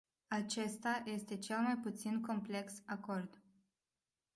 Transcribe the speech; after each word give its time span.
Acesta 0.27 1.01
este 1.05 1.37
cel 1.37 1.57
mai 1.57 1.77
puțin 1.77 2.21
complex 2.21 2.73
acord. 2.85 3.41